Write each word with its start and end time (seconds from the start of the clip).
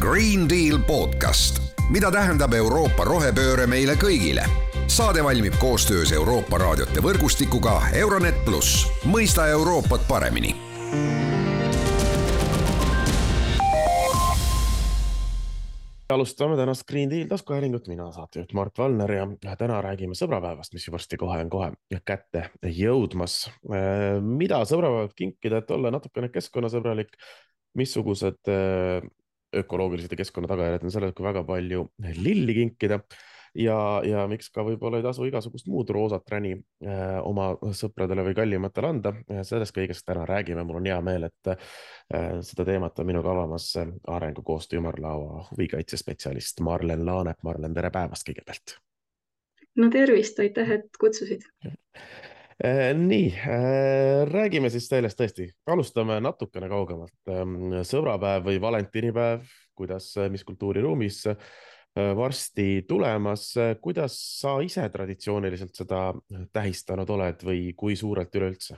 Green 0.00 0.48
Deal 0.48 0.78
podcast, 0.86 1.58
mida 1.92 2.08
tähendab 2.08 2.54
Euroopa 2.56 3.04
rohepööre 3.04 3.66
meile 3.68 3.98
kõigile. 4.00 4.46
saade 4.88 5.20
valmib 5.24 5.58
koostöös 5.60 6.12
Euroopa 6.16 6.56
raadiote 6.58 7.02
võrgustikuga 7.04 7.74
Euronet 7.94 8.38
pluss, 8.46 8.86
mõista 9.04 9.44
Euroopat 9.52 10.06
paremini. 10.08 10.54
Alustame 16.08 16.56
tänast 16.56 16.88
Green 16.88 17.10
Deal 17.10 17.28
taskuhäälingut, 17.28 17.92
mina 17.92 18.08
saatejuht 18.12 18.56
Mart 18.56 18.78
Valner 18.78 19.12
ja 19.12 19.28
täna 19.58 19.82
räägime 19.84 20.16
sõbrapäevast, 20.16 20.72
mis 20.72 20.88
varsti 20.90 21.20
kohe 21.20 21.44
on 21.44 21.50
kohe 21.50 21.70
kätte 22.04 22.48
jõudmas. 22.64 23.50
mida 24.22 24.64
sõbrapäevad 24.64 25.12
kinkida, 25.14 25.58
et 25.58 25.70
olla 25.70 25.90
natukene 25.90 26.32
keskkonnasõbralik, 26.32 27.12
missugused 27.76 28.48
ökoloogilised 29.56 30.12
ja 30.14 30.20
keskkonna 30.20 30.48
tagajärjed 30.50 30.86
on 30.86 30.94
sellel, 30.94 31.12
kui 31.16 31.26
väga 31.26 31.42
palju 31.46 31.88
lilli 32.22 32.54
kinkida 32.54 33.00
ja, 33.58 33.76
ja 34.06 34.24
miks 34.30 34.50
ka 34.54 34.64
võib-olla 34.66 35.00
ei 35.00 35.04
tasu 35.04 35.26
igasugust 35.26 35.68
muud 35.70 35.90
roosat 35.94 36.28
räni 36.30 36.52
äh, 36.54 37.18
oma 37.26 37.50
sõpradele 37.76 38.24
või 38.28 38.36
kallimatele 38.38 38.92
anda. 38.94 39.14
sellest 39.46 39.74
kõigest 39.76 40.06
täna 40.06 40.26
räägime, 40.28 40.64
mul 40.66 40.80
on 40.80 40.90
hea 40.90 41.00
meel, 41.04 41.26
et 41.30 41.52
äh, 41.54 42.38
seda 42.46 42.66
teemat 42.68 42.98
on 42.98 43.10
minuga 43.10 43.32
avamas 43.32 43.72
arengukoostöö 44.06 44.82
ümarlaua 44.82 45.46
huvikaitsespetsialist 45.50 46.62
Marlen 46.66 47.06
Laanep. 47.06 47.42
Marlen, 47.42 47.74
tere 47.74 47.90
päevast 47.94 48.28
kõigepealt. 48.28 48.76
no 49.76 49.90
tervist, 49.90 50.38
aitäh, 50.38 50.76
et 50.78 51.00
kutsusid 51.00 51.46
äh, 51.66 51.74
nii 52.60 53.30
äh,, 53.32 54.26
räägime 54.28 54.68
siis 54.70 54.88
sellest 54.90 55.16
tõesti, 55.16 55.46
alustame 55.72 56.18
natukene 56.20 56.68
kaugemalt. 56.68 57.16
Ähm, 57.32 57.80
sõbrapäev 57.88 58.44
või 58.50 58.60
valentinipäev, 58.60 59.46
kuidas, 59.80 60.12
mis 60.28 60.44
kultuuriruumis 60.44 61.22
äh, 61.32 61.50
Äh, 61.98 62.16
varsti 62.16 62.84
tulemas. 62.88 63.54
kuidas 63.80 64.40
sa 64.40 64.60
ise 64.60 64.88
traditsiooniliselt 64.88 65.74
seda 65.74 66.14
tähistanud 66.52 67.08
oled 67.10 67.42
või 67.42 67.72
kui 67.76 67.96
suurelt 67.96 68.34
üleüldse? 68.34 68.76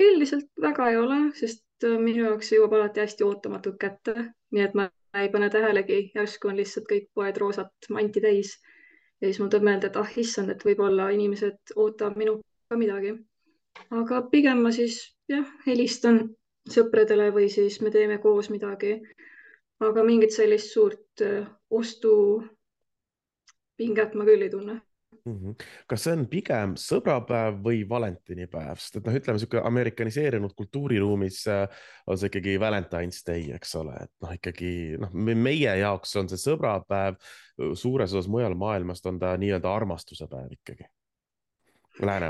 üldiselt 0.00 0.48
väga 0.58 0.88
ei 0.90 0.96
ole, 0.96 1.18
sest 1.36 1.84
äh, 1.84 1.98
minu 2.00 2.24
jaoks 2.24 2.48
jõuab 2.54 2.78
alati 2.78 3.04
hästi 3.04 3.26
ootamatult 3.28 3.76
kätte, 3.78 4.14
nii 4.56 4.64
et 4.64 4.74
ma 4.74 4.88
ei 5.20 5.28
pane 5.28 5.50
tähelegi, 5.52 5.98
järsku 6.16 6.48
on 6.48 6.56
lihtsalt 6.62 6.88
kõik 6.88 7.10
poed 7.14 7.36
roosat 7.36 7.90
manti 7.92 8.24
täis. 8.24 8.56
Ja 9.20 9.28
siis 9.28 9.40
mul 9.40 9.50
tuleb 9.52 9.68
meelde, 9.70 9.86
et 9.90 9.96
ah 9.96 10.16
issand, 10.24 10.50
et 10.50 10.64
võib-olla 10.64 11.10
inimesed 11.14 11.76
ootavad 11.76 12.16
minult 12.20 12.42
ka 12.68 12.76
midagi. 12.76 13.14
aga 13.90 14.22
pigem 14.30 14.62
ma 14.62 14.72
siis 14.72 14.98
jah, 15.28 15.46
helistan 15.66 16.24
sõpradele 16.70 17.30
või 17.34 17.48
siis 17.52 17.80
me 17.80 17.90
teeme 17.90 18.18
koos 18.18 18.50
midagi 18.50 18.98
aga 19.82 20.04
mingit 20.06 20.32
sellist 20.34 20.72
suurt 20.72 21.20
äh, 21.24 21.46
ostupinget 21.70 22.50
ma 24.14 24.24
küll 24.28 24.42
ei 24.46 24.50
tunne 24.52 24.80
mm. 25.24 25.36
-hmm. 25.36 25.66
kas 25.86 26.04
see 26.04 26.16
on 26.16 26.26
pigem 26.30 26.74
sõbrapäev 26.80 27.60
või 27.64 27.82
valentinipäev, 27.88 28.80
sest 28.80 29.00
et 29.00 29.06
noh, 29.08 29.18
ütleme 29.20 29.42
sihuke 29.42 29.62
amerikaniseerunud 29.64 30.54
kultuuriruumis 30.56 31.44
äh, 31.52 31.86
on 32.06 32.18
see 32.18 32.32
ikkagi 32.32 32.58
Valentine's 32.60 33.22
Day, 33.26 33.48
eks 33.56 33.74
ole, 33.80 33.96
et 34.06 34.12
noh, 34.24 34.34
ikkagi 34.38 34.72
noh, 35.00 35.14
meie 35.14 35.78
jaoks 35.80 36.16
on 36.20 36.28
see 36.28 36.40
sõbrapäev, 36.40 37.16
suures 37.74 38.12
osas 38.12 38.28
mujal 38.28 38.54
maailmast 38.58 39.06
on 39.06 39.18
ta 39.18 39.36
nii-öelda 39.40 39.74
armastuse 39.74 40.28
päev 40.30 40.52
ikkagi. 40.58 40.88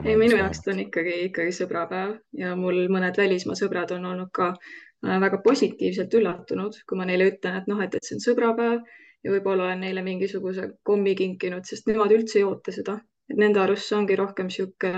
Ei, 0.04 0.16
minu 0.20 0.36
jaoks 0.36 0.60
ta 0.60 0.74
on 0.74 0.80
ikkagi, 0.82 1.14
ikkagi 1.30 1.52
sõbrapäev. 1.56 2.18
Ja 2.36 2.50
mul 2.58 2.82
mõned 2.92 3.16
välismaa 3.16 3.56
sõbrad 3.56 3.94
on 3.96 4.04
olnud 4.10 4.28
ka 4.36 4.50
äh, 4.52 5.16
väga 5.22 5.40
positiivselt 5.46 6.12
üllatunud, 6.18 6.82
kui 6.84 7.00
ma 7.00 7.06
neile 7.08 7.30
ütlen, 7.32 7.56
et 7.62 7.70
noh, 7.70 7.80
et, 7.80 7.96
et 7.96 8.04
see 8.04 8.18
on 8.18 8.24
sõbrapäev 8.26 8.82
ja 9.24 9.32
võib-olla 9.32 9.68
olen 9.68 9.80
neile 9.86 10.02
mingisuguse 10.04 10.68
kommi 10.86 11.14
kinkinud, 11.18 11.64
sest 11.68 11.88
nemad 11.88 12.12
üldse 12.12 12.40
ei 12.40 12.44
oota 12.48 12.74
seda, 12.74 12.98
et 13.30 13.40
nende 13.40 13.62
arust 13.62 13.88
see 13.88 13.96
ongi 13.98 14.18
rohkem 14.20 14.50
sihuke 14.52 14.92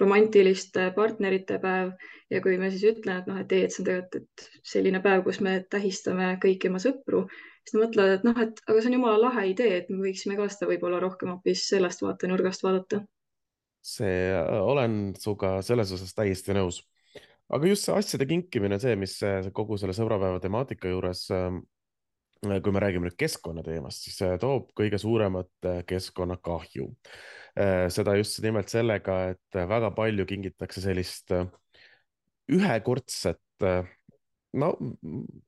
romantiliste 0.00 0.90
partnerite 0.96 1.58
päev. 1.62 1.94
Ja 2.32 2.40
kui 2.42 2.56
me 2.58 2.70
siis 2.72 2.82
ütlen, 2.88 3.20
et 3.20 3.26
noh, 3.30 3.36
et 3.38 3.52
ei, 3.52 3.66
et 3.66 3.74
see 3.74 3.82
on 3.82 3.88
tegelikult, 3.88 4.46
selline 4.66 5.00
päev, 5.04 5.22
kus 5.26 5.38
me 5.44 5.58
tähistame 5.70 6.32
kõiki 6.42 6.70
oma 6.70 6.80
sõpru, 6.82 7.24
siis 7.62 7.76
nad 7.76 7.84
mõtlevad, 7.84 8.14
et 8.16 8.24
noh, 8.26 8.40
et 8.42 8.62
aga 8.64 8.80
see 8.80 8.90
on 8.90 8.96
jumala 8.96 9.20
lahe 9.26 9.44
idee, 9.52 9.76
et 9.82 9.92
me 9.92 10.00
võiksime 10.02 10.38
ka 10.38 10.48
seda 10.50 10.70
võib-olla 10.72 10.98
rohkem 11.04 11.34
hoopis 11.34 11.66
sellest 11.68 12.02
vaatenurgast 12.02 12.64
vaadata. 12.64 13.04
See, 13.84 14.16
äh, 14.32 14.56
olen 14.64 15.12
sinuga 15.20 15.58
selles 15.62 15.92
osas 15.94 16.16
täiesti 16.16 16.56
nõus. 16.56 16.82
aga 17.54 17.68
just 17.68 17.84
see 17.84 17.92
asjade 17.94 18.26
kinkimine, 18.26 18.78
see, 18.80 18.96
mis 18.96 19.18
kogu 19.54 19.76
selle 19.78 19.92
sõbrapäeva 19.94 20.40
temaatika 20.42 20.88
juures, 20.88 21.26
ähm, 21.30 21.60
kui 22.42 22.74
me 22.74 22.82
räägime 22.82 23.08
nüüd 23.08 23.16
keskkonnateemast, 23.20 24.04
siis 24.04 24.18
see 24.20 24.38
toob 24.42 24.70
kõige 24.76 25.00
suuremat 25.00 25.68
äh, 25.70 25.80
keskkonnakahju. 25.88 26.90
Äh, 27.54 27.86
seda 27.94 28.16
just 28.18 28.40
nimelt 28.44 28.72
sellega, 28.72 29.20
et 29.34 29.60
väga 29.74 29.92
palju 29.96 30.26
kingitakse 30.28 30.82
sellist 30.84 31.32
ühekordset 32.52 33.40
no 34.54 34.70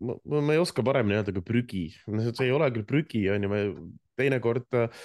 ma, 0.01 0.17
ei 0.55 0.61
oska 0.61 0.85
paremini 0.87 1.19
öelda 1.19 1.35
kui 1.37 1.45
prügi, 1.45 1.85
see 1.93 2.47
ei 2.47 2.55
ole 2.55 2.69
küll 2.75 2.87
prügi, 2.89 3.23
on 3.33 3.45
ju, 3.45 3.51
me 3.53 3.61
teinekord 4.17 4.79
äh, 4.79 5.05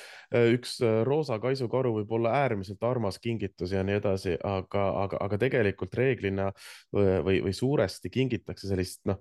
üks 0.55 0.77
äh, 0.85 1.01
roosa 1.07 1.37
kaisukaru 1.43 1.93
võib 1.99 2.15
olla 2.17 2.33
äärmiselt 2.43 2.83
armas 2.87 3.19
kingitus 3.21 3.73
ja 3.75 3.83
nii 3.85 3.99
edasi, 3.99 4.37
aga, 4.47 4.85
aga, 5.03 5.19
aga 5.27 5.39
tegelikult 5.41 5.95
reeglina 5.99 6.49
või, 6.95 7.41
või 7.47 7.53
suuresti 7.55 8.11
kingitakse 8.13 8.71
sellist 8.71 9.03
noh, 9.09 9.19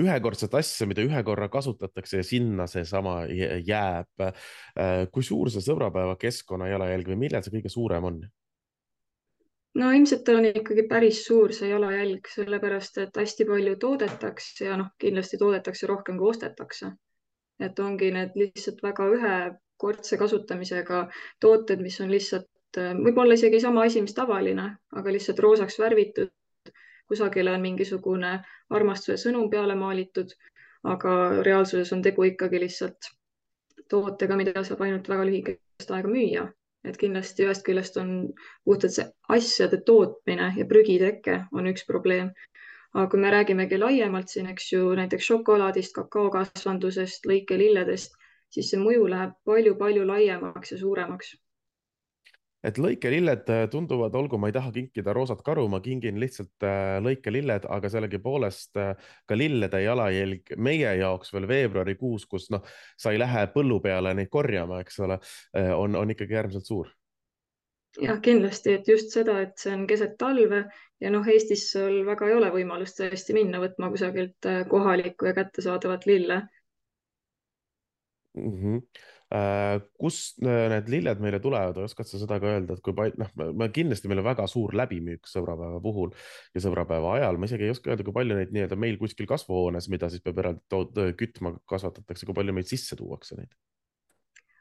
ühekordset 0.00 0.54
asja, 0.58 0.86
mida 0.90 1.04
ühe 1.06 1.22
korra 1.26 1.48
kasutatakse 1.48 2.22
ja 2.22 2.26
sinna 2.26 2.66
seesama 2.70 3.20
jääb. 3.28 4.24
Äh, 4.24 5.04
kui 5.12 5.22
suur 5.26 5.52
see 5.52 5.62
sõbrapäeva 5.64 6.16
keskkonna 6.20 6.70
jalajälg 6.72 7.12
või 7.12 7.20
millal 7.26 7.44
see 7.44 7.54
kõige 7.58 7.72
suurem 7.72 8.10
on? 8.10 8.24
no 9.74 9.88
ilmselt 9.90 10.28
on 10.30 10.44
ikkagi 10.52 10.84
päris 10.90 11.24
suur 11.26 11.52
see 11.54 11.72
jalajälg, 11.72 12.28
sellepärast 12.30 13.00
et 13.02 13.16
hästi 13.18 13.46
palju 13.48 13.74
toodetakse 13.82 14.68
ja 14.68 14.76
noh, 14.78 14.92
kindlasti 15.02 15.40
toodetakse 15.40 15.88
rohkem 15.90 16.20
kui 16.20 16.30
ostetakse 16.30 16.92
et 17.62 17.78
ongi 17.78 18.10
need 18.14 18.34
lihtsalt 18.38 18.80
väga 18.82 19.06
ühekordse 19.16 20.18
kasutamisega 20.20 21.04
tooted, 21.42 21.82
mis 21.84 22.00
on 22.02 22.10
lihtsalt 22.12 22.50
võib-olla 22.74 23.36
isegi 23.38 23.60
sama 23.62 23.84
asi, 23.86 24.02
mis 24.02 24.16
tavaline, 24.16 24.70
aga 24.98 25.14
lihtsalt 25.14 25.38
roosaks 25.44 25.78
värvitud. 25.78 26.32
Kusagile 27.08 27.52
on 27.54 27.62
mingisugune 27.64 28.32
armastuse 28.78 29.16
sõnum 29.22 29.50
peale 29.52 29.76
maalitud, 29.80 30.32
aga 30.94 31.14
reaalsuses 31.48 31.92
on 31.96 32.02
tegu 32.06 32.26
ikkagi 32.30 32.60
lihtsalt 32.64 33.10
tootega, 33.92 34.36
mida 34.40 34.64
saab 34.68 34.82
ainult 34.86 35.08
väga 35.12 35.26
lühikest 35.30 35.94
aega 35.96 36.12
müüa. 36.16 36.44
et 36.88 36.96
kindlasti 37.00 37.46
ühest 37.46 37.62
küljest 37.66 37.94
on 38.00 38.08
puhtalt 38.68 38.92
see 38.92 39.04
asjade 39.36 39.78
tootmine 39.90 40.50
ja 40.56 40.66
prügiteke 40.72 41.36
on 41.60 41.70
üks 41.70 41.86
probleem, 41.90 42.28
aga 42.94 43.06
kui 43.12 43.20
me 43.22 43.30
räägimegi 43.32 43.78
laiemalt 43.80 44.28
siin, 44.34 44.50
eks 44.52 44.66
ju, 44.72 44.82
näiteks 44.98 45.30
šokolaadist, 45.30 45.94
kakaokasvandusest, 45.96 47.24
lõikelilledest, 47.30 48.20
siis 48.56 48.68
see 48.74 48.82
mõju 48.82 49.08
läheb 49.14 49.32
palju-palju 49.48 50.04
laiemaks 50.12 50.74
ja 50.76 50.78
suuremaks 50.82 51.32
et 52.64 52.80
lõikelilled 52.80 53.50
äh, 53.52 53.66
tunduvad, 53.70 54.14
olgu, 54.16 54.38
ma 54.40 54.48
ei 54.48 54.56
taha 54.56 54.72
kinkida 54.74 55.12
roosat 55.16 55.42
karu, 55.44 55.66
ma 55.72 55.80
kingin 55.84 56.18
lihtsalt 56.20 56.64
äh, 56.64 56.96
lõikelilled, 57.04 57.68
aga 57.76 57.90
sellegipoolest 57.92 58.80
äh, 58.80 59.12
ka 59.28 59.38
lillede 59.38 59.82
jalajälg 59.84 60.54
meie 60.56 60.94
jaoks 61.00 61.34
veel 61.34 61.48
veebruarikuus, 61.50 62.26
kus 62.30 62.48
noh, 62.54 62.64
sa 63.00 63.12
ei 63.12 63.20
lähe 63.20 63.46
põllu 63.54 63.80
peale 63.84 64.14
neid 64.16 64.32
korjama, 64.32 64.80
eks 64.84 65.00
ole, 65.04 65.20
on, 65.76 65.96
on 65.98 66.14
ikkagi 66.14 66.38
äärmiselt 66.40 66.68
suur 66.68 66.90
jah, 68.00 68.18
kindlasti, 68.22 68.78
et 68.78 68.88
just 68.88 69.12
seda, 69.14 69.38
et 69.44 69.54
see 69.60 69.74
on 69.74 69.84
keset 69.90 70.16
talve 70.18 70.64
ja 71.02 71.12
noh, 71.12 71.26
Eestis 71.30 71.68
sul 71.70 72.00
väga 72.08 72.30
ei 72.30 72.36
ole 72.38 72.50
võimalust 72.54 72.98
tõesti 72.98 73.36
minna 73.36 73.60
võtma 73.62 73.92
kusagilt 73.92 74.48
kohalikku 74.70 75.28
ja 75.28 75.34
kättesaadavat 75.36 76.06
lille 76.10 76.40
mm. 78.34 78.56
-hmm. 78.56 78.80
Äh, 79.34 79.80
kust 79.98 80.36
äh, 80.46 80.68
need 80.70 80.86
lilled 80.92 81.18
meile 81.18 81.40
tulevad, 81.42 81.78
oskad 81.82 82.06
sa 82.06 82.20
seda 82.20 82.36
ka 82.38 82.52
öelda, 82.52 82.76
et 82.76 82.82
kui 82.86 82.94
palju, 82.94 83.18
noh, 83.18 83.70
kindlasti 83.74 84.06
meil 84.06 84.20
on 84.20 84.28
väga 84.28 84.44
suur 84.46 84.76
läbimüük 84.78 85.26
sõbrapäeva 85.26 85.80
puhul 85.82 86.12
ja 86.54 86.62
sõbrapäeva 86.62 87.16
ajal, 87.16 87.40
ma 87.40 87.48
isegi 87.48 87.66
ei 87.66 87.72
oska 87.72 87.90
öelda, 87.90 88.06
kui 88.06 88.14
palju 88.14 88.36
neid 88.38 88.52
nii-öelda 88.54 88.78
meil 88.78 89.00
kuskil 89.00 89.26
kasvuhoones, 89.26 89.88
mida 89.90 90.06
siis 90.12 90.22
peab 90.22 90.38
eraldi 90.38 91.08
kütma, 91.18 91.56
kasvatatakse, 91.72 92.28
kui 92.28 92.36
palju 92.36 92.54
meid 92.54 92.70
sisse 92.70 92.94
tuuakse 93.00 93.40
neid? 93.40 93.50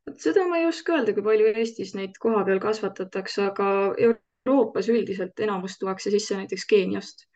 Vot 0.09 0.25
seda 0.25 0.47
ma 0.49 0.63
ei 0.63 0.65
oska 0.71 0.97
öelda, 0.97 1.13
kui 1.13 1.27
palju 1.27 1.53
Eestis 1.53 1.93
neid 1.99 2.17
kohapeal 2.23 2.63
kasvatatakse, 2.63 3.51
aga 3.51 3.69
Euroopas 4.07 4.89
üldiselt 4.89 5.37
enamus 5.45 5.77
tuuakse 5.83 6.15
sisse 6.15 6.39
näiteks 6.39 6.65
Keeniast. 6.73 7.27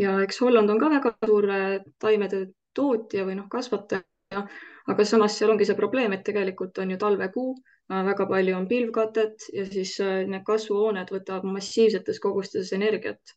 Ja 0.00 0.16
eks 0.24 0.40
Holland 0.40 0.72
on 0.72 0.80
ka 0.80 0.88
väga 0.96 1.12
suur 1.20 1.52
taimede 2.00 2.46
tootja 2.72 3.28
või 3.28 3.36
noh, 3.42 3.52
kasvataja, 3.52 4.46
aga 4.88 5.04
samas 5.04 5.36
seal 5.38 5.52
ongi 5.52 5.66
see 5.68 5.76
probleem, 5.76 6.14
et 6.16 6.24
tegelikult 6.26 6.78
on 6.82 6.94
ju 6.94 6.98
talvekuu, 7.00 7.50
väga 7.88 8.26
palju 8.28 8.56
on 8.56 8.68
pilvkatet 8.68 9.48
ja 9.54 9.66
siis 9.66 9.94
äh, 10.04 10.22
need 10.28 10.44
kasvuhooned 10.46 11.12
võtavad 11.12 11.46
massiivsetes 11.48 12.20
kogustes 12.20 12.72
energiat. 12.76 13.36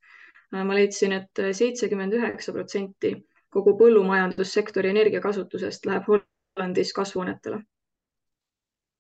ma 0.52 0.76
leidsin 0.76 1.14
et, 1.16 1.30
et 1.40 1.56
seitsekümmend 1.56 2.12
üheksa 2.18 2.52
protsenti 2.52 3.14
kogu 3.56 3.72
põllumajandussektori 3.80 4.90
energiakasutusest 4.92 5.86
läheb 5.88 6.10
Hollandis 6.10 6.92
kasvuhoonetele. 6.94 7.62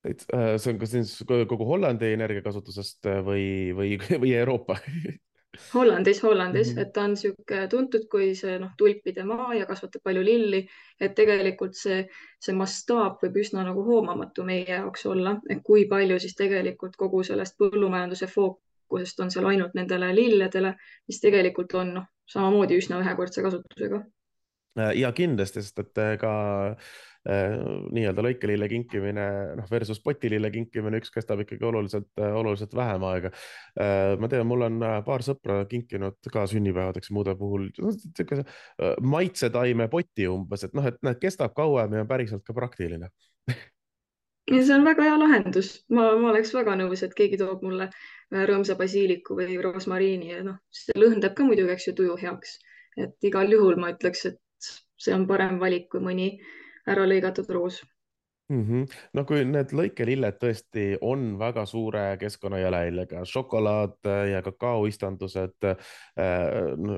see 0.06 0.71
on 0.74 0.80
kas 0.80 0.95
siis 0.95 1.18
kogu 1.27 1.65
Hollandi 1.68 2.13
energiakasutusest 2.15 3.12
või, 3.27 3.75
või, 3.75 3.98
või 4.24 4.33
Euroopa 4.39 4.80
Hollandis, 5.74 6.24
Hollandis 6.24 6.69
mm, 6.69 6.77
-hmm. 6.77 6.81
et 6.81 6.94
ta 6.94 7.01
on 7.03 7.09
niisugune 7.13 7.68
tuntud 7.68 8.06
kui 8.12 8.27
see 8.42 8.53
noh, 8.59 8.69
tulpide 8.77 9.24
maa 9.31 9.53
ja 9.57 9.65
kasvatab 9.71 10.03
palju 10.07 10.24
lilli, 10.24 10.62
et 11.00 11.15
tegelikult 11.15 11.75
see, 11.80 11.98
see 12.45 12.56
mastaap 12.56 13.25
võib 13.25 13.39
üsna 13.44 13.65
nagu 13.68 13.83
hoomamatu 13.89 14.45
meie 14.51 14.69
jaoks 14.69 15.06
olla, 15.13 15.36
et 15.50 15.63
kui 15.71 15.83
palju 15.92 16.19
siis 16.24 16.38
tegelikult 16.39 16.95
kogu 17.03 17.24
sellest 17.31 17.57
põllumajanduse 17.63 18.31
fookusest 18.36 19.19
on 19.25 19.36
seal 19.36 19.51
ainult 19.51 19.75
nendele 19.80 20.13
lilledele, 20.21 20.74
mis 21.12 21.21
tegelikult 21.27 21.75
on 21.83 21.94
noh, 22.00 22.09
samamoodi 22.36 22.80
üsna 22.83 23.03
ühekordse 23.03 23.44
kasutusega. 23.48 24.03
Ja 24.75 25.12
kindlasti, 25.15 25.63
sest 25.63 25.79
et 25.83 26.03
ka 26.21 26.33
äh, 26.69 26.91
Äh, 27.29 27.53
nii-öelda 27.94 28.23
lõikelille 28.25 28.65
kinkimine, 28.65 29.23
noh 29.59 29.68
versus 29.69 30.00
potilille 30.01 30.50
kinkimine, 30.50 30.97
üks 30.97 31.12
kestab 31.13 31.44
ikkagi 31.44 31.68
oluliselt, 31.69 32.07
äh, 32.18 32.33
oluliselt 32.33 32.73
vähem 32.73 33.06
aega. 33.06 33.29
Äh, 33.77 34.15
ma 34.18 34.29
tean, 34.31 34.47
mul 34.50 34.65
on 34.65 34.79
paar 35.06 35.21
sõpra 35.21 35.59
kinkinud 35.69 36.18
ka 36.33 36.47
sünnipäevadeks 36.50 37.13
muude 37.13 37.38
puhul 37.38 37.68
niisuguse 37.77 38.41
maitsetaime 39.06 39.85
poti 39.94 40.25
umbes, 40.33 40.65
et 40.65 40.74
noh, 40.74 40.89
et 40.89 40.97
näed, 41.06 41.21
kestab 41.21 41.53
kauem 41.53 41.94
ja 42.00 42.07
päriselt 42.09 42.41
ka 42.47 42.57
praktiline 42.57 43.12
ja 43.53 44.65
see 44.65 44.74
on 44.74 44.89
väga 44.89 45.06
hea 45.06 45.21
lahendus, 45.21 45.75
ma, 45.94 46.09
ma 46.17 46.33
oleks 46.33 46.56
väga 46.57 46.74
nõus, 46.81 47.06
et 47.06 47.13
keegi 47.13 47.38
toob 47.38 47.62
mulle 47.67 47.91
rõõmsa 48.33 48.74
basiiliku 48.79 49.38
või 49.38 49.62
rosmariini 49.62 50.33
ja 50.33 50.41
noh, 50.47 50.57
see 50.74 50.97
lõhnab 50.97 51.38
ka 51.38 51.45
muidugi, 51.45 51.77
eks 51.77 51.91
ju, 51.91 52.00
tuju 52.01 52.17
heaks. 52.25 52.57
et 52.97 53.29
igal 53.29 53.53
juhul 53.53 53.77
ma 53.77 53.94
ütleks, 53.94 54.25
et 54.31 54.41
see 55.01 55.15
on 55.15 55.25
parem 55.30 55.59
valik 55.62 55.89
kui 55.92 56.03
mõni 56.03 56.36
ära 56.89 57.06
lõigatud 57.09 57.50
roos 57.53 57.81
mm. 58.51 58.65
-hmm. 58.68 58.98
no 59.13 59.24
kui 59.25 59.45
need 59.48 59.74
lõikelilled 59.75 60.38
tõesti 60.42 60.86
on 61.01 61.38
väga 61.39 61.65
suure 61.69 62.03
keskkonnajalajäljega, 62.21 63.24
šokolaad 63.25 64.12
ja 64.31 64.42
kakaoistandused 64.45 65.69
äh,. 65.71 65.77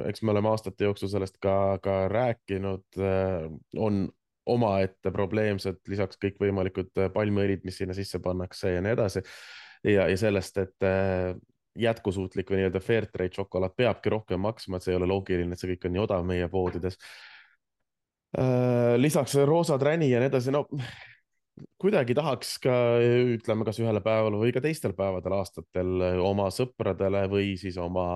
eks 0.10 0.24
me 0.24 0.36
oleme 0.36 0.50
aastate 0.50 0.90
jooksul 0.90 1.12
sellest 1.12 1.40
ka, 1.42 1.80
ka 1.84 2.08
rääkinud 2.12 3.00
äh,, 3.00 3.48
on 3.78 4.08
omaette 4.46 5.12
probleemsed, 5.12 5.80
lisaks 5.88 6.18
kõikvõimalikud 6.20 6.92
palmiõlid, 7.14 7.62
mis 7.64 7.78
sinna 7.80 7.96
sisse 7.96 8.20
pannakse 8.20 8.74
ja 8.74 8.82
nii 8.84 8.92
edasi. 8.92 9.22
ja, 9.84 10.08
ja 10.12 10.18
sellest, 10.18 10.58
et 10.58 10.84
äh, 10.84 11.36
jätkusuutlik 11.80 12.52
või 12.52 12.60
nii-öelda 12.60 12.82
fair 12.84 13.06
trade 13.06 13.34
šokolaad 13.36 13.74
peabki 13.78 14.12
rohkem 14.12 14.44
maksma, 14.44 14.78
et 14.78 14.84
see 14.84 14.92
ei 14.94 14.98
ole 15.00 15.08
loogiline, 15.08 15.54
et 15.54 15.60
see 15.60 15.72
kõik 15.72 15.88
on 15.88 15.96
nii 15.96 16.04
odav 16.04 16.28
meie 16.28 16.50
poodides 16.52 17.00
Äh, 17.00 17.33
lisaks 18.98 19.36
roosa 19.46 19.78
träni 19.78 20.08
ja 20.10 20.22
nii 20.22 20.32
edasi, 20.32 20.54
no 20.54 20.64
kuidagi 21.82 22.16
tahaks 22.18 22.56
ka 22.64 22.74
ütleme, 23.36 23.66
kas 23.68 23.78
ühel 23.82 24.00
päeval 24.04 24.40
või 24.42 24.54
ka 24.56 24.62
teistel 24.64 24.96
päevadel 24.98 25.36
aastatel 25.38 26.02
oma 26.24 26.48
sõpradele 26.54 27.28
või 27.30 27.54
siis 27.62 27.78
oma 27.82 28.08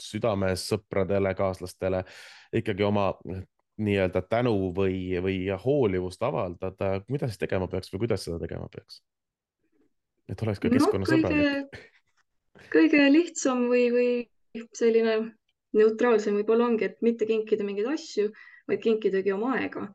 südames 0.00 0.66
sõpradele, 0.72 1.32
kaaslastele 1.38 2.02
ikkagi 2.60 2.84
oma 2.84 3.12
nii-öelda 3.82 4.22
tänu 4.28 4.54
või, 4.76 5.16
või 5.24 5.38
hoolivust 5.64 6.22
avaldada, 6.22 6.98
mida 7.08 7.28
siis 7.30 7.40
tegema 7.40 7.68
peaks 7.72 7.92
või 7.92 8.04
kuidas 8.04 8.26
seda 8.26 8.38
tegema 8.42 8.68
peaks? 8.72 9.00
et 10.30 10.42
oleks 10.44 10.60
ka 10.62 10.70
keskkonnasõbralik 10.72 11.72
no,. 11.72 11.82
kõige 12.72 13.06
lihtsam 13.10 13.66
või, 13.72 13.88
või 13.92 14.64
selline 14.76 15.16
neutraalsem 15.76 16.36
võib-olla 16.36 16.68
ongi, 16.68 16.90
et 16.90 17.00
mitte 17.04 17.26
kinkida 17.28 17.64
mingeid 17.64 17.88
asju 17.94 18.28
vaid 18.68 18.82
kinkidagi 18.82 19.32
oma 19.32 19.56
aega. 19.58 19.88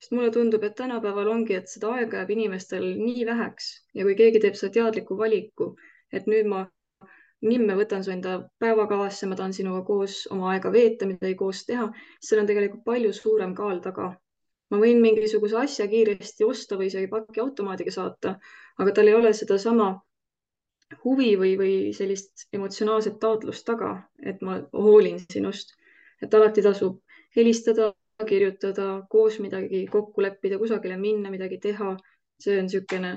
sest 0.00 0.12
mulle 0.12 0.30
tundub, 0.30 0.64
et 0.64 0.74
tänapäeval 0.76 1.28
ongi, 1.32 1.54
et 1.56 1.70
seda 1.72 1.92
aega 1.96 2.18
jääb 2.20 2.30
inimestel 2.34 2.84
nii 3.00 3.26
väheks 3.26 3.68
ja 3.96 4.04
kui 4.04 4.16
keegi 4.18 4.42
teeb 4.44 4.58
seda 4.60 4.72
teadliku 4.74 5.16
valiku, 5.18 5.70
et 6.12 6.26
nüüd 6.32 6.50
ma 6.52 6.66
nimme 7.44 7.76
võtan 7.78 8.04
su 8.04 8.12
enda 8.12 8.36
päevakavasse, 8.62 9.28
ma 9.30 9.38
tahan 9.38 9.54
sinuga 9.56 9.82
koos 9.88 10.18
oma 10.34 10.52
aega 10.52 10.72
veeta, 10.72 11.08
midagi 11.08 11.34
koos 11.40 11.64
teha, 11.68 11.88
seal 12.28 12.42
on 12.42 12.48
tegelikult 12.50 12.84
palju 12.84 13.12
suurem 13.16 13.54
kaal 13.54 13.82
taga. 13.88 14.14
ma 14.70 14.78
võin 14.82 14.98
mingisuguse 14.98 15.54
asja 15.60 15.84
kiiresti 15.86 16.44
osta 16.44 16.76
või 16.78 16.88
isegi 16.90 17.06
pakiautomaadiga 17.10 17.92
saata, 17.94 18.32
aga 18.82 18.94
tal 18.96 19.06
ei 19.06 19.14
ole 19.14 19.30
sedasama 19.40 19.92
huvi 21.04 21.36
või, 21.38 21.52
või 21.60 21.74
sellist 21.94 22.48
emotsionaalset 22.52 23.20
taotlust 23.22 23.64
taga, 23.66 23.92
et 24.22 24.42
ma 24.42 24.58
hoolin 24.72 25.20
sinust, 25.32 25.70
et 26.22 26.34
alati 26.34 26.64
tasub 26.66 26.98
helistada, 27.36 27.92
kirjutada, 28.24 29.02
koos 29.10 29.38
midagi 29.44 29.86
kokku 29.92 30.22
leppida, 30.24 30.58
kusagile 30.58 30.96
minna, 31.00 31.30
midagi 31.30 31.58
teha. 31.62 31.96
see 32.40 32.58
on 32.60 32.66
niisugune 32.66 33.10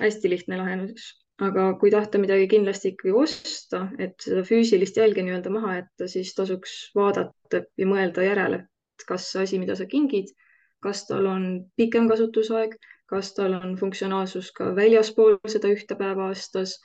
hästi 0.00 0.30
lihtne 0.30 0.56
lahendus, 0.58 1.04
aga 1.38 1.68
kui 1.78 1.90
tahta 1.94 2.18
midagi 2.18 2.48
kindlasti 2.50 2.90
ikkagi 2.92 3.12
osta, 3.14 3.84
et 4.02 4.16
seda 4.24 4.42
füüsilist 4.48 4.98
jälge 4.98 5.22
nii-öelda 5.22 5.52
maha 5.54 5.76
jätta, 5.76 6.08
siis 6.10 6.32
tasuks 6.34 6.72
vaadata 6.98 7.62
ja 7.78 7.86
mõelda 7.86 8.24
järele, 8.26 8.64
et 8.98 9.06
kas 9.06 9.28
see 9.30 9.44
asi, 9.44 9.60
mida 9.62 9.76
sa 9.78 9.86
kingid, 9.86 10.32
kas 10.82 11.04
tal 11.06 11.30
on 11.30 11.46
pikem 11.78 12.10
kasutusaeg, 12.10 12.74
kas 13.10 13.30
tal 13.38 13.54
on 13.60 13.78
funktsionaalsus 13.78 14.50
ka 14.56 14.72
väljaspool 14.74 15.38
seda 15.54 15.70
ühte 15.70 15.94
päeva 15.98 16.26
aastas 16.32 16.80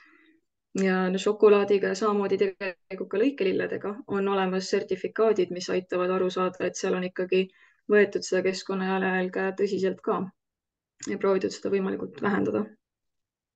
ja 0.82 0.96
no 1.10 1.18
šokolaadiga 1.18 1.92
ja 1.92 1.98
samamoodi 1.98 2.38
tegelikult 2.40 3.10
ka 3.12 3.20
lõikelilledega 3.20 3.92
on 4.12 4.28
olemas 4.28 4.70
sertifikaadid, 4.70 5.52
mis 5.54 5.70
aitavad 5.72 6.10
aru 6.16 6.30
saada, 6.30 6.66
et 6.66 6.78
seal 6.78 6.96
on 6.98 7.06
ikkagi 7.08 7.46
võetud 7.90 8.26
seda 8.26 8.42
keskkonnajalajälge 8.46 9.46
tõsiselt 9.60 10.02
ka 10.04 10.20
ja 11.10 11.18
proovitud 11.22 11.54
seda 11.54 11.70
võimalikult 11.72 12.20
vähendada 12.22 12.64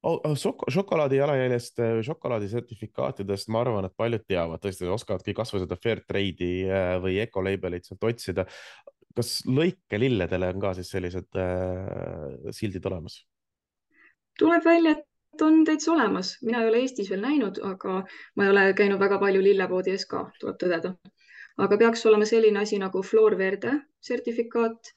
oh, 0.02 0.20
oh 0.24 0.36
šok. 0.38 0.66
šokolaadi 0.72 1.20
jalajäljest, 1.20 1.82
šokolaadi 2.06 2.48
sertifikaatidest, 2.52 3.50
ma 3.52 3.64
arvan, 3.64 3.88
et 3.88 3.96
paljud 3.96 4.24
teavad, 4.28 4.62
tõesti 4.62 4.88
oskavadki 4.90 5.34
kasvõi 5.36 5.64
seda 5.64 5.78
fair 5.80 6.04
trade'i 6.06 6.68
äh, 6.68 6.94
või 7.02 7.18
ecolabel'it 7.24 7.88
sealt 7.88 8.08
otsida. 8.12 8.46
kas 9.16 9.40
lõikelilledele 9.46 10.52
on 10.54 10.60
ka 10.62 10.74
siis 10.78 10.90
sellised 10.94 11.36
äh, 11.36 12.50
sildid 12.54 12.86
olemas? 12.86 13.24
tuleb 14.40 14.64
välja, 14.64 14.96
et 14.96 15.09
on 15.42 15.64
täitsa 15.64 15.92
olemas, 15.92 16.38
mina 16.42 16.62
ei 16.62 16.68
ole 16.68 16.82
Eestis 16.84 17.10
veel 17.10 17.22
näinud, 17.24 17.60
aga 17.64 18.02
ma 18.36 18.44
ei 18.44 18.50
ole 18.50 18.64
käinud 18.76 19.00
väga 19.00 19.18
palju 19.22 19.42
lillepoodi 19.44 19.94
ees 19.94 20.06
ka, 20.10 20.26
tuleb 20.40 20.58
tõdeda. 20.62 20.94
aga 21.60 21.76
peaks 21.76 22.06
olema 22.06 22.24
selline 22.24 22.60
asi 22.60 22.78
nagu 22.78 23.02
Flor 23.02 23.36
Verde 23.38 23.72
sertifikaat, 24.00 24.92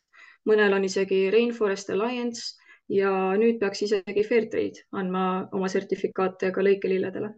mõnel 0.50 0.74
on 0.74 0.84
isegi 0.84 1.30
Rainforest 1.32 1.90
Alliance 1.90 2.56
ja 2.90 3.12
nüüd 3.40 3.60
peaks 3.60 3.82
isegi 3.88 4.24
Fairtrade 4.28 4.86
andma 4.92 5.48
oma 5.52 5.68
sertifikaate 5.72 6.52
ka 6.52 6.64
lõikelilledele 6.64 7.34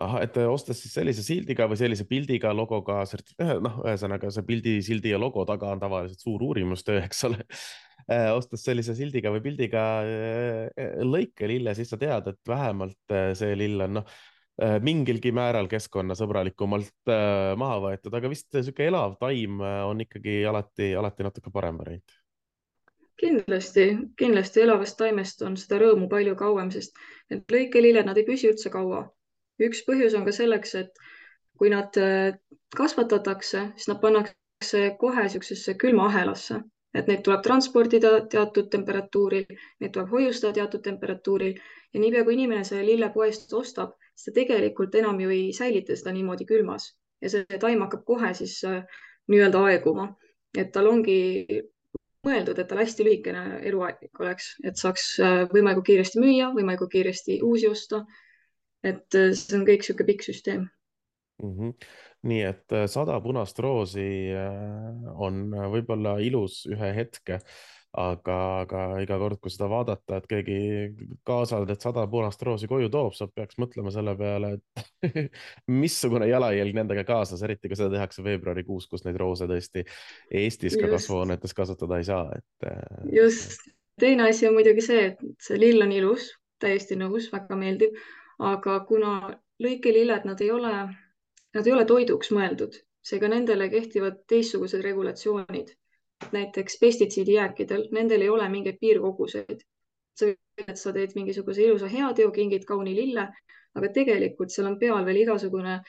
ahah, 0.00 0.22
et 0.26 0.36
ostes 0.42 0.80
siis 0.82 0.94
sellise 0.96 1.22
sildiga 1.22 1.68
või 1.70 1.78
sellise 1.78 2.06
pildiga, 2.08 2.52
logoga, 2.56 3.02
noh, 3.66 3.80
ühesõnaga 3.84 4.30
see 4.34 4.46
pildi, 4.46 4.78
sildi 4.82 5.12
ja 5.14 5.20
logo 5.20 5.44
taga 5.48 5.70
on 5.70 5.82
tavaliselt 5.82 6.24
suur 6.24 6.42
uurimustöö, 6.42 7.02
eks 7.04 7.24
ole 7.28 7.44
ostes 8.08 8.64
sellise 8.64 8.94
sildiga 8.96 9.32
või 9.32 9.42
pildiga 9.44 9.82
äh, 10.04 10.94
lõikelille, 11.04 11.74
siis 11.76 11.92
sa 11.92 11.98
tead, 12.00 12.28
et 12.28 12.48
vähemalt 12.48 13.14
äh, 13.14 13.32
see 13.38 13.56
lill 13.58 13.86
on 13.86 14.00
noh, 14.00 14.16
mingilgi 14.54 15.32
määral 15.34 15.66
keskkonnasõbralikumalt 15.66 17.10
maha 17.58 17.78
võetud, 17.82 18.14
aga 18.14 18.28
vist 18.30 18.54
niisugune 18.54 18.86
elav 18.86 19.16
taim 19.18 19.58
on 19.58 20.04
ikkagi 20.04 20.36
alati, 20.46 20.92
alati 20.94 21.26
natuke 21.26 21.50
parem 21.50 21.80
variant 21.80 22.14
kindlasti, 23.18 23.86
kindlasti 24.14 24.62
elavast 24.62 24.94
taimest 25.00 25.42
on 25.42 25.56
seda 25.58 25.80
rõõmu 25.82 26.06
palju 26.12 26.36
kauem, 26.38 26.70
sest 26.70 26.94
need 27.32 27.50
lõikelilled, 27.50 28.06
nad 28.06 28.20
ei 28.20 28.28
püsi 28.28 28.46
üldse 28.52 28.70
kaua. 28.70 29.08
üks 29.58 29.82
põhjus 29.88 30.14
on 30.14 30.22
ka 30.26 30.36
selleks, 30.38 30.76
et 30.78 31.02
kui 31.58 31.74
nad 31.74 31.98
kasvatatakse, 32.78 33.64
siis 33.74 33.90
nad 33.90 33.98
pannakse 34.02 34.84
kohe 35.02 35.26
niisugusesse 35.26 35.74
külmaahelasse 35.82 36.62
et 36.94 37.08
neid 37.10 37.22
tuleb 37.26 37.42
transportida 37.42 38.10
teatud 38.30 38.68
temperatuuril, 38.70 39.46
neid 39.82 39.92
tuleb 39.94 40.12
hoiustada 40.14 40.54
teatud 40.60 40.82
temperatuuril 40.84 41.56
ja 41.58 42.00
niipea 42.00 42.24
kui 42.24 42.36
inimene 42.38 42.64
selle 42.64 42.86
lille 42.86 43.10
poest 43.14 43.52
ostab, 43.52 43.96
siis 44.14 44.30
ta 44.30 44.36
tegelikult 44.40 44.94
enam 45.00 45.20
ju 45.20 45.32
ei 45.34 45.48
säilita 45.56 45.96
seda 45.98 46.14
niimoodi 46.14 46.46
külmas 46.46 46.92
ja 47.22 47.32
see 47.32 47.60
taim 47.60 47.82
hakkab 47.84 48.04
kohe 48.06 48.32
siis 48.38 48.58
äh, 48.68 48.82
nii-öelda 49.32 49.62
aeguma, 49.70 50.08
et 50.56 50.70
tal 50.74 50.90
ongi 50.90 51.18
mõeldud, 52.24 52.58
et 52.60 52.68
tal 52.70 52.80
hästi 52.80 53.06
lühikene 53.06 53.44
eluaeg 53.68 54.22
oleks, 54.22 54.54
et 54.64 54.80
saaks 54.80 55.08
äh, 55.20 55.42
võimalikult 55.52 55.90
kiiresti 55.90 56.22
müüa, 56.22 56.52
võimalikult 56.56 56.92
kiiresti 56.94 57.40
uusi 57.42 57.68
osta. 57.70 58.04
et 58.84 59.16
äh, 59.16 59.30
see 59.32 59.58
on 59.58 59.66
kõik 59.66 59.82
niisugune 59.82 60.10
pikk 60.12 60.26
süsteem 60.30 60.66
mm. 61.42 61.54
-hmm 61.58 62.02
nii 62.24 62.42
et 62.48 62.74
äh, 62.74 62.88
sada 62.90 63.18
punast 63.24 63.58
roosi 63.62 64.08
äh, 64.32 65.14
on 65.20 65.46
äh, 65.54 65.68
võib-olla 65.72 66.16
ilus 66.24 66.62
ühe 66.70 66.90
hetke, 66.96 67.40
aga, 67.94 68.38
aga 68.64 68.84
iga 69.04 69.18
kord, 69.20 69.38
kui 69.42 69.52
seda 69.52 69.68
vaadata, 69.70 70.18
et 70.18 70.26
keegi 70.30 70.56
kaasal 71.26 71.66
need 71.68 71.84
sada 71.84 72.06
punast 72.10 72.42
roosi 72.46 72.68
koju 72.70 72.90
toob, 72.92 73.14
sa 73.14 73.28
peaks 73.30 73.60
mõtlema 73.62 73.92
selle 73.94 74.16
peale, 74.18 74.54
et 74.56 75.04
missugune 75.82 76.28
jalajälg 76.30 76.80
nendega 76.80 77.04
kaasas, 77.08 77.44
eriti 77.46 77.70
kui 77.70 77.78
seda 77.78 77.92
tehakse 77.94 78.24
veebruarikuus, 78.26 78.88
kus 78.90 79.06
neid 79.06 79.20
roose 79.20 79.48
tõesti 79.50 79.84
Eestis 80.42 80.78
ka 80.80 80.90
kasvuhoonetes 80.96 81.54
kasvatada 81.54 82.00
ei 82.00 82.08
saa, 82.08 82.26
et. 82.34 82.68
Just, 83.14 83.68
teine 84.00 84.30
asi 84.30 84.48
on 84.48 84.56
muidugi 84.58 84.82
see, 84.84 85.06
et 85.12 85.44
see 85.44 85.60
lill 85.60 85.84
on 85.84 85.94
ilus, 85.94 86.32
täiesti 86.64 86.98
nõus, 86.98 87.28
väga 87.32 87.58
meeldib, 87.60 87.94
aga 88.42 88.80
kuna 88.88 89.14
lõikelilled, 89.62 90.26
nad 90.26 90.40
ei 90.42 90.50
ole, 90.50 90.74
nad 91.54 91.66
ei 91.66 91.72
ole 91.72 91.84
toiduks 91.84 92.30
mõeldud, 92.34 92.76
seega 93.04 93.28
nendele 93.30 93.68
kehtivad 93.72 94.22
teistsugused 94.28 94.82
regulatsioonid 94.82 95.74
näiteks 96.32 96.78
pestitsiidijääkidel, 96.80 97.88
nendel 97.92 98.20
ei 98.20 98.28
ole 98.28 98.48
mingeid 98.48 98.78
piirkoguseid. 98.80 99.60
sa 100.14 100.26
võid, 100.28 100.68
et 100.68 100.78
sa 100.78 100.92
teed 100.94 101.14
mingisuguse 101.18 101.62
ilusa 101.62 101.88
heateo, 101.90 102.30
kingid 102.30 102.64
kauni 102.64 102.92
lille, 102.94 103.24
aga 103.74 103.88
tegelikult 103.96 104.52
seal 104.54 104.68
on 104.68 104.76
peal 104.78 105.02
veel 105.06 105.24
igasugune 105.24 105.80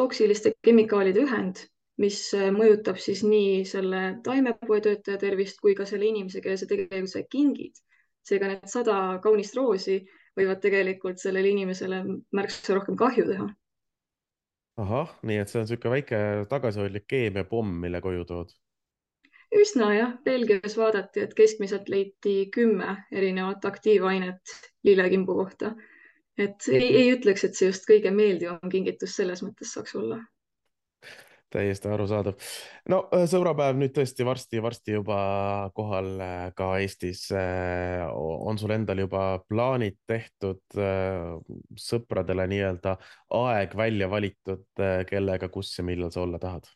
toksiliste 0.00 0.54
kemikaalide 0.64 1.26
ühend, 1.26 1.60
mis 2.00 2.22
mõjutab 2.56 2.96
siis 3.04 3.20
nii 3.26 3.66
selle 3.68 4.00
taimepoetöötaja 4.24 5.20
tervist 5.20 5.60
kui 5.60 5.74
ka 5.76 5.84
selle 5.90 6.08
inimese, 6.08 6.40
kelle 6.40 6.56
sa 6.56 6.70
tegelikult 6.70 7.12
sa 7.12 7.24
kingid. 7.36 7.84
seega 8.28 8.48
need 8.48 8.66
sada 8.68 8.94
kaunist 9.24 9.54
roosi 9.56 9.98
võivad 10.36 10.60
tegelikult 10.64 11.20
sellele 11.20 11.48
inimesele 11.48 12.02
märksa 12.32 12.74
rohkem 12.76 12.96
kahju 12.96 13.24
teha. 13.28 13.46
Ahah, 14.78 15.12
nii 15.26 15.40
et 15.42 15.50
see 15.50 15.60
on 15.60 15.66
niisugune 15.66 15.94
väike 15.96 16.22
tagasihoidlik 16.50 17.06
keemiapomm, 17.10 17.76
mille 17.84 18.00
koju 18.04 18.24
tood. 18.28 18.54
Üsna 19.58 19.92
jah, 19.96 20.16
Belgias 20.24 20.76
vaadati, 20.76 21.22
et 21.24 21.34
keskmiselt 21.34 21.88
leiti 21.88 22.34
kümme 22.54 22.98
erinevat 23.12 23.64
aktiivainet 23.64 24.56
lillekimbu 24.84 25.38
kohta. 25.42 25.74
et 26.38 26.68
ei, 26.70 26.88
ei 26.96 27.06
ütleks, 27.16 27.44
et 27.44 27.56
see 27.58 27.66
just 27.66 27.88
kõige 27.88 28.12
meeldivam 28.14 28.70
kingitus 28.70 29.16
selles 29.18 29.42
mõttes 29.42 29.72
saaks 29.74 29.96
olla 29.98 30.20
täiesti 31.50 31.88
arusaadav. 31.88 32.34
no 32.88 33.00
äh, 33.14 33.24
sõbrapäev 33.30 33.78
nüüd 33.80 33.94
tõesti 33.96 34.26
varsti-varsti 34.26 34.96
juba 34.98 35.18
kohal 35.76 36.10
äh, 36.20 36.46
ka 36.58 36.70
Eestis. 36.82 37.26
Äh, 37.32 38.04
on 38.14 38.58
sul 38.60 38.74
endal 38.76 39.02
juba 39.04 39.40
plaanid 39.48 39.98
tehtud, 40.08 40.62
sõpradele 41.78 42.46
nii-öelda 42.50 42.96
aeg 43.38 43.76
välja 43.76 44.08
valitud, 44.10 44.66
kellega, 45.08 45.48
kus 45.52 45.72
ja 45.78 45.84
millal 45.84 46.12
sa 46.14 46.24
olla 46.24 46.40
tahad? 46.42 46.68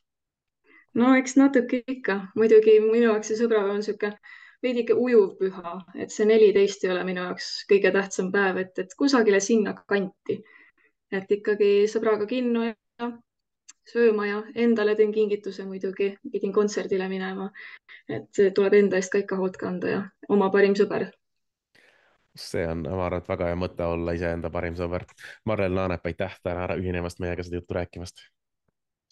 no 0.95 1.15
eks 1.17 1.39
natuke 1.41 1.83
ikka, 1.89 2.19
muidugi 2.37 2.77
minu 2.85 3.07
jaoks 3.07 3.33
see 3.33 3.39
sõbrapäev 3.41 3.79
on 3.79 3.81
niisugune 3.81 4.19
veidike 4.63 4.95
ujuv 4.95 5.37
püha, 5.41 5.75
et 5.99 6.13
see 6.15 6.27
neliteist 6.29 6.85
ei 6.85 6.93
ole 6.93 7.05
minu 7.09 7.25
jaoks 7.25 7.49
kõige 7.71 7.91
tähtsam 7.95 8.29
päev, 8.35 8.61
et, 8.63 8.77
et 8.79 8.93
kusagile 8.99 9.41
sinna 9.41 9.75
kanti. 9.89 10.43
et 11.13 11.33
ikkagi 11.33 11.89
sõbraga 11.93 12.27
kinno 12.29 12.69
ja 12.69 13.09
sööma 13.89 14.27
ja 14.27 14.43
endale 14.55 14.95
teen 14.95 15.13
kingituse 15.13 15.65
muidugi, 15.65 16.13
pidin 16.33 16.53
kontserdile 16.53 17.09
minema. 17.09 17.51
et 18.09 18.55
tuleb 18.55 18.75
enda 18.75 18.97
eest 18.97 19.13
ka 19.13 19.19
ikka 19.19 19.37
hoolt 19.37 19.57
kanda 19.57 19.89
ja 19.89 20.03
oma 20.29 20.51
parim 20.51 20.75
sõber 20.79 21.11
see 22.37 22.65
on, 22.69 22.83
ma 22.89 23.07
arvan, 23.07 23.21
et 23.21 23.29
väga 23.29 23.51
hea 23.51 23.57
mõte 23.61 23.85
olla 23.85 24.15
iseenda 24.17 24.51
parim 24.51 24.77
sõber. 24.77 25.05
Marlen 25.45 25.75
Laanep, 25.77 26.07
aitäh 26.07 26.39
täna 26.43 26.69
ühinemast 26.81 27.21
meiega 27.21 27.45
seda 27.45 27.61
juttu 27.61 27.75
rääkimast. 27.77 28.25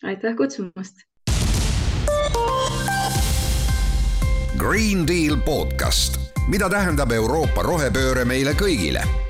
aitäh 0.03 0.37
kutsumast 0.37 1.05
Green 4.61 5.07
Deal 5.07 5.37
podcast, 5.45 6.19
mida 6.49 6.69
tähendab 6.69 7.13
Euroopa 7.13 7.63
rohepööre 7.63 8.25
meile 8.25 8.53
kõigile. 8.53 9.30